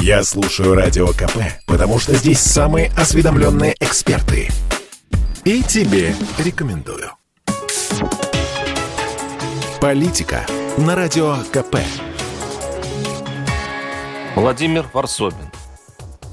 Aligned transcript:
Я 0.00 0.22
слушаю 0.22 0.74
Радио 0.74 1.08
КП, 1.08 1.38
потому 1.66 1.98
что 1.98 2.14
здесь 2.14 2.40
самые 2.40 2.90
осведомленные 2.96 3.74
эксперты. 3.80 4.48
И 5.44 5.62
тебе 5.62 6.14
рекомендую. 6.38 7.10
Политика 9.80 10.46
на 10.76 10.94
Радио 10.94 11.36
КП. 11.52 11.76
Владимир 14.34 14.88
Варсобин. 14.92 15.50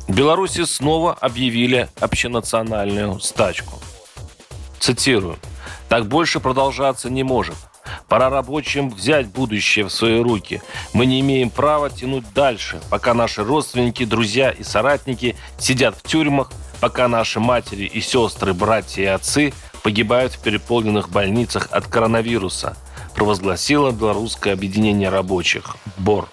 Беларуси 0.07 0.65
снова 0.65 1.13
объявили 1.13 1.89
общенациональную 1.99 3.19
стачку. 3.19 3.79
Цитирую. 4.79 5.37
«Так 5.89 6.07
больше 6.07 6.39
продолжаться 6.39 7.09
не 7.09 7.23
может. 7.23 7.55
Пора 8.07 8.29
рабочим 8.29 8.89
взять 8.89 9.27
будущее 9.27 9.85
в 9.85 9.91
свои 9.91 10.21
руки. 10.21 10.61
Мы 10.93 11.05
не 11.05 11.21
имеем 11.21 11.49
права 11.49 11.89
тянуть 11.89 12.31
дальше, 12.33 12.79
пока 12.89 13.13
наши 13.13 13.43
родственники, 13.43 14.05
друзья 14.05 14.51
и 14.51 14.63
соратники 14.63 15.35
сидят 15.57 15.97
в 15.97 16.03
тюрьмах, 16.03 16.51
пока 16.79 17.07
наши 17.07 17.39
матери 17.39 17.85
и 17.85 18.01
сестры, 18.01 18.53
братья 18.53 19.01
и 19.01 19.07
отцы 19.07 19.53
погибают 19.81 20.33
в 20.33 20.39
переполненных 20.39 21.09
больницах 21.09 21.67
от 21.71 21.87
коронавируса, 21.87 22.77
провозгласило 23.15 23.91
Белорусское 23.91 24.53
объединение 24.53 25.09
рабочих 25.09 25.75
БОР. 25.97 26.27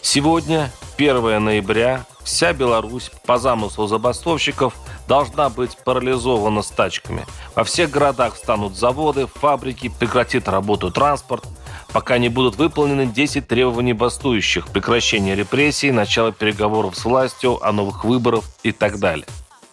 Сегодня, 0.00 0.70
1 0.96 1.44
ноября, 1.44 2.06
вся 2.24 2.54
Беларусь 2.54 3.10
по 3.26 3.38
замыслу 3.38 3.86
забастовщиков 3.86 4.74
должна 5.10 5.48
быть 5.48 5.76
парализована 5.84 6.62
стачками. 6.62 7.26
Во 7.56 7.64
всех 7.64 7.90
городах 7.90 8.36
встанут 8.36 8.76
заводы, 8.76 9.26
фабрики, 9.26 9.88
прекратит 9.98 10.48
работу 10.48 10.92
транспорт, 10.92 11.48
пока 11.92 12.16
не 12.18 12.28
будут 12.28 12.54
выполнены 12.54 13.06
10 13.06 13.48
требований 13.48 13.92
бастующих, 13.92 14.68
прекращение 14.68 15.34
репрессий, 15.34 15.90
начало 15.90 16.30
переговоров 16.30 16.96
с 16.96 17.04
властью 17.04 17.58
о 17.60 17.72
новых 17.72 18.04
выборах 18.04 18.44
и 18.62 18.70
так 18.70 19.00
далее. 19.00 19.26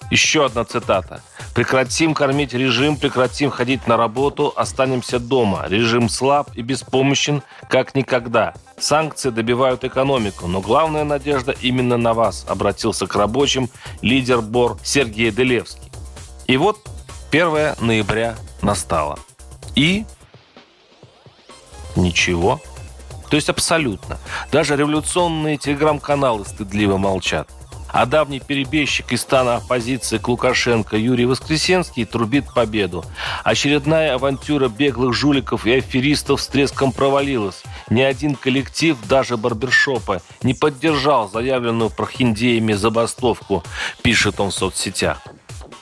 Еще 0.09 0.43
одна 0.43 0.65
цитата. 0.65 1.21
«Прекратим 1.57 2.13
кормить 2.13 2.53
режим, 2.53 2.97
прекратим 2.97 3.49
ходить 3.49 3.87
на 3.87 3.97
работу, 3.97 4.53
останемся 4.55 5.17
дома. 5.17 5.65
Режим 5.67 6.07
слаб 6.07 6.51
и 6.53 6.61
беспомощен, 6.61 7.41
как 7.67 7.95
никогда. 7.95 8.53
Санкции 8.77 9.31
добивают 9.31 9.83
экономику, 9.83 10.45
но 10.45 10.61
главная 10.61 11.03
надежда 11.03 11.55
именно 11.59 11.97
на 11.97 12.13
вас», 12.13 12.45
обратился 12.47 13.07
к 13.07 13.15
рабочим 13.15 13.71
лидер 14.03 14.41
БОР 14.41 14.77
Сергей 14.83 15.31
Делевский. 15.31 15.91
И 16.45 16.57
вот 16.57 16.77
1 17.31 17.73
ноября 17.79 18.35
настало. 18.61 19.17
И 19.73 20.05
ничего. 21.95 22.61
То 23.31 23.35
есть 23.35 23.49
абсолютно. 23.49 24.19
Даже 24.51 24.75
революционные 24.75 25.57
телеграм-каналы 25.57 26.45
стыдливо 26.45 26.97
молчат. 26.97 27.49
А 27.97 28.05
давний 28.05 28.39
перебежчик 28.39 29.11
из 29.11 29.21
стана 29.21 29.55
оппозиции 29.55 30.19
к 30.19 30.27
Лукашенко 30.27 30.95
Юрий 30.97 31.25
Воскресенский 31.25 32.05
трубит 32.05 32.45
победу. 32.53 33.03
Очередная 33.43 34.13
авантюра 34.13 34.69
беглых 34.69 35.15
жуликов 35.15 35.65
и 35.65 35.71
аферистов 35.71 36.39
с 36.39 36.47
треском 36.47 36.91
провалилась. 36.91 37.63
Ни 37.89 38.01
один 38.01 38.35
коллектив, 38.35 38.97
даже 39.09 39.35
барбершопа, 39.35 40.21
не 40.43 40.53
поддержал 40.53 41.27
заявленную 41.27 41.89
прохиндеями 41.89 42.73
забастовку, 42.73 43.63
пишет 44.03 44.39
он 44.39 44.51
в 44.51 44.53
соцсетях. 44.53 45.17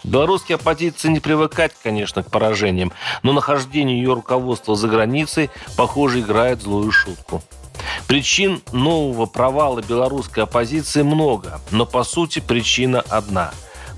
Белорусские 0.06 0.56
оппозиции 0.56 1.10
не 1.10 1.20
привыкать, 1.20 1.74
конечно, 1.84 2.24
к 2.24 2.32
поражениям, 2.32 2.94
но 3.24 3.34
нахождение 3.34 4.02
ее 4.02 4.14
руководства 4.14 4.78
за 4.78 4.88
границей, 4.88 5.50
похоже, 5.76 6.22
играет 6.22 6.62
злую 6.62 6.94
шутку. 6.94 7.44
Причин 8.08 8.62
нового 8.72 9.26
провала 9.26 9.82
белорусской 9.82 10.44
оппозиции 10.44 11.02
много, 11.02 11.60
но 11.72 11.88
по 11.88 12.04
сути 12.04 12.40
причина 12.40 13.02
одна. 13.10 13.52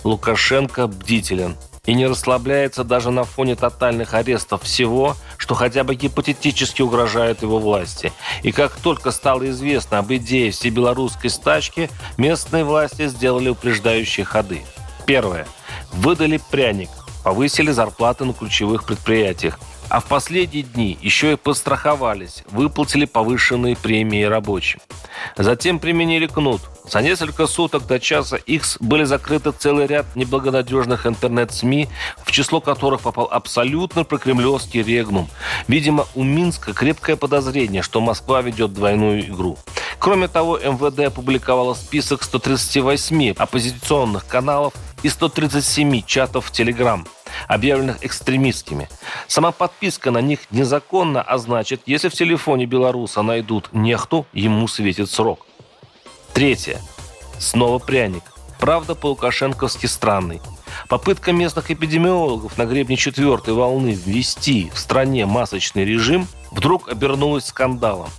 Лукашенко 0.05 0.87
бдителен 0.87 1.57
и 1.85 1.93
не 1.93 2.05
расслабляется 2.05 2.83
даже 2.83 3.11
на 3.11 3.23
фоне 3.23 3.55
тотальных 3.55 4.13
арестов 4.13 4.63
всего, 4.63 5.15
что 5.37 5.55
хотя 5.55 5.83
бы 5.83 5.95
гипотетически 5.95 6.81
угрожает 6.81 7.41
его 7.41 7.59
власти. 7.59 8.13
И 8.43 8.51
как 8.51 8.75
только 8.75 9.11
стало 9.11 9.49
известно 9.49 9.99
об 9.99 10.11
идее 10.13 10.51
всебелорусской 10.51 11.29
стачки, 11.29 11.89
местные 12.17 12.63
власти 12.63 13.07
сделали 13.07 13.49
упреждающие 13.49 14.25
ходы. 14.25 14.63
Первое. 15.05 15.47
Выдали 15.93 16.41
пряник, 16.51 16.89
повысили 17.23 17.71
зарплаты 17.71 18.25
на 18.25 18.33
ключевых 18.33 18.85
предприятиях, 18.85 19.57
а 19.89 19.99
в 19.99 20.05
последние 20.05 20.63
дни 20.63 20.97
еще 21.01 21.33
и 21.33 21.35
подстраховались, 21.35 22.43
выплатили 22.51 23.05
повышенные 23.05 23.75
премии 23.75 24.23
рабочим. 24.23 24.79
Затем 25.37 25.79
применили 25.79 26.27
кнут. 26.27 26.61
За 26.89 27.01
несколько 27.01 27.47
суток 27.47 27.85
до 27.85 27.99
часа 27.99 28.37
X 28.37 28.77
были 28.79 29.03
закрыты 29.03 29.51
целый 29.51 29.87
ряд 29.87 30.05
неблагонадежных 30.15 31.05
интернет-СМИ, 31.05 31.89
в 32.23 32.31
число 32.31 32.61
которых 32.61 33.01
попал 33.01 33.27
абсолютно 33.29 34.03
прокремлевский 34.03 34.83
регнум. 34.83 35.29
Видимо, 35.67 36.05
у 36.15 36.23
Минска 36.23 36.73
крепкое 36.73 37.15
подозрение, 37.15 37.81
что 37.81 37.99
Москва 37.99 38.41
ведет 38.41 38.73
двойную 38.73 39.27
игру. 39.27 39.57
Кроме 39.99 40.27
того, 40.27 40.57
МВД 40.57 40.99
опубликовало 41.07 41.73
список 41.73 42.23
138 42.23 43.31
оппозиционных 43.31 44.25
каналов 44.27 44.73
и 45.03 45.09
137 45.09 46.03
чатов 46.05 46.45
в 46.45 46.51
Телеграм– 46.51 47.05
объявленных 47.47 48.03
экстремистскими. 48.03 48.89
Сама 49.27 49.51
подписка 49.51 50.11
на 50.11 50.19
них 50.19 50.39
незаконна, 50.51 51.21
а 51.21 51.37
значит, 51.37 51.81
если 51.85 52.09
в 52.09 52.13
телефоне 52.13 52.65
белоруса 52.65 53.21
найдут 53.21 53.69
нехту, 53.73 54.25
ему 54.33 54.67
светит 54.67 55.09
срок. 55.09 55.45
Третье. 56.33 56.79
Снова 57.39 57.79
пряник. 57.79 58.23
Правда, 58.59 58.95
по-лукашенковски 58.95 59.85
странный. 59.85 60.41
Попытка 60.89 61.31
местных 61.31 61.71
эпидемиологов 61.71 62.57
на 62.57 62.65
гребне 62.65 62.95
четвертой 62.95 63.53
волны 63.53 63.89
ввести 63.89 64.71
в 64.73 64.79
стране 64.79 65.25
масочный 65.25 65.85
режим 65.85 66.27
вдруг 66.51 66.89
обернулась 66.89 67.45
скандалом. 67.45 68.09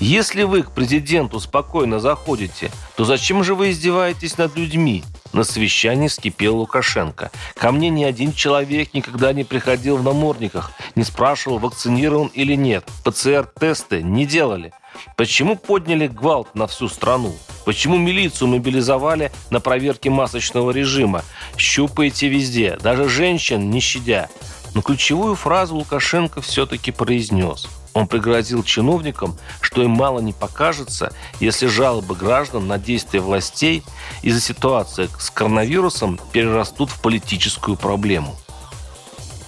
Если 0.00 0.42
вы 0.42 0.62
к 0.62 0.72
президенту 0.72 1.38
спокойно 1.40 2.00
заходите, 2.00 2.70
то 2.96 3.04
зачем 3.04 3.44
же 3.44 3.54
вы 3.54 3.70
издеваетесь 3.70 4.38
над 4.38 4.56
людьми? 4.56 5.04
На 5.34 5.42
совещании 5.42 6.06
вскипел 6.06 6.58
Лукашенко. 6.58 7.32
Ко 7.56 7.72
мне 7.72 7.90
ни 7.90 8.04
один 8.04 8.32
человек 8.32 8.94
никогда 8.94 9.32
не 9.32 9.42
приходил 9.42 9.96
в 9.96 10.04
намордниках, 10.04 10.70
не 10.94 11.02
спрашивал, 11.02 11.58
вакцинирован 11.58 12.28
или 12.28 12.54
нет. 12.54 12.84
ПЦР-тесты 13.04 14.00
не 14.00 14.26
делали. 14.26 14.72
Почему 15.16 15.56
подняли 15.56 16.06
гвалт 16.06 16.54
на 16.54 16.68
всю 16.68 16.88
страну? 16.88 17.34
Почему 17.64 17.98
милицию 17.98 18.46
мобилизовали 18.46 19.32
на 19.50 19.58
проверке 19.58 20.08
масочного 20.08 20.70
режима? 20.70 21.24
Щупаете 21.56 22.28
везде, 22.28 22.78
даже 22.80 23.08
женщин 23.08 23.70
не 23.70 23.80
щадя. 23.80 24.28
Но 24.72 24.82
ключевую 24.82 25.34
фразу 25.34 25.74
Лукашенко 25.74 26.42
все-таки 26.42 26.92
произнес– 26.92 27.66
он 27.94 28.08
пригрозил 28.08 28.62
чиновникам, 28.62 29.38
что 29.60 29.82
им 29.82 29.92
мало 29.92 30.18
не 30.18 30.32
покажется, 30.32 31.14
если 31.40 31.66
жалобы 31.66 32.14
граждан 32.14 32.66
на 32.66 32.76
действия 32.78 33.20
властей 33.20 33.82
из-за 34.22 34.40
ситуации 34.40 35.08
с 35.18 35.30
коронавирусом 35.30 36.18
перерастут 36.32 36.90
в 36.90 37.00
политическую 37.00 37.76
проблему. 37.76 38.36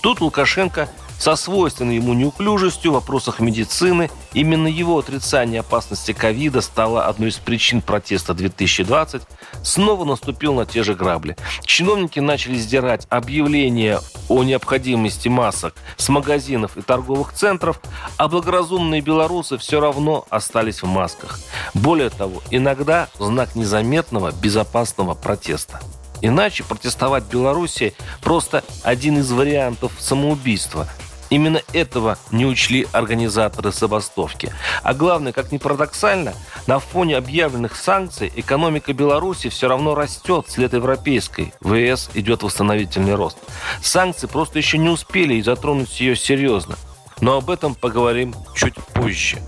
Тут 0.00 0.20
Лукашенко 0.20 0.88
со 1.18 1.34
свойственной 1.34 1.96
ему 1.96 2.14
неуклюжестью 2.14 2.90
в 2.90 2.94
вопросах 2.94 3.40
медицины 3.40 4.10
именно 4.32 4.66
его 4.66 4.98
отрицание 4.98 5.60
опасности 5.60 6.12
ковида 6.12 6.60
стало 6.60 7.06
одной 7.06 7.30
из 7.30 7.36
причин 7.36 7.80
протеста 7.80 8.34
2020, 8.34 9.22
снова 9.62 10.04
наступил 10.04 10.54
на 10.54 10.66
те 10.66 10.82
же 10.82 10.94
грабли. 10.94 11.36
Чиновники 11.64 12.20
начали 12.20 12.56
сдирать 12.56 13.06
объявления 13.08 14.00
о 14.28 14.44
необходимости 14.44 15.28
масок 15.28 15.74
с 15.96 16.08
магазинов 16.08 16.76
и 16.76 16.82
торговых 16.82 17.32
центров, 17.32 17.80
а 18.18 18.28
благоразумные 18.28 19.00
белорусы 19.00 19.56
все 19.58 19.80
равно 19.80 20.26
остались 20.30 20.82
в 20.82 20.86
масках. 20.86 21.40
Более 21.74 22.10
того, 22.10 22.42
иногда 22.50 23.08
знак 23.18 23.56
незаметного 23.56 24.32
безопасного 24.32 25.14
протеста. 25.14 25.80
Иначе 26.22 26.64
протестовать 26.64 27.24
в 27.24 27.30
Беларуси 27.30 27.94
просто 28.22 28.64
один 28.82 29.18
из 29.18 29.30
вариантов 29.32 29.92
самоубийства– 29.98 30.88
Именно 31.30 31.62
этого 31.72 32.18
не 32.30 32.46
учли 32.46 32.86
организаторы 32.92 33.72
забастовки. 33.72 34.52
А 34.82 34.94
главное, 34.94 35.32
как 35.32 35.52
ни 35.52 35.58
парадоксально, 35.58 36.34
на 36.66 36.78
фоне 36.78 37.16
объявленных 37.16 37.76
санкций 37.76 38.32
экономика 38.34 38.92
Беларуси 38.92 39.48
все 39.48 39.68
равно 39.68 39.94
растет 39.94 40.46
вслед 40.46 40.72
европейской. 40.72 41.52
В 41.60 41.74
идет 42.14 42.42
восстановительный 42.42 43.14
рост. 43.14 43.38
Санкции 43.82 44.26
просто 44.26 44.58
еще 44.58 44.78
не 44.78 44.88
успели 44.88 45.40
затронуть 45.42 46.00
ее 46.00 46.16
серьезно. 46.16 46.76
Но 47.20 47.38
об 47.38 47.50
этом 47.50 47.74
поговорим 47.74 48.34
чуть 48.54 48.74
позже. 48.74 49.38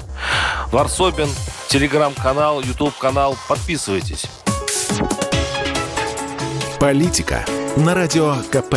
Варсобин, 0.73 1.29
телеграм-канал, 1.69 2.63
YouTube-канал. 2.63 3.37
Подписывайтесь. 3.47 4.25
Политика 6.81 7.45
на 7.77 7.95
Радио 7.95 8.37
КП. 8.51 8.77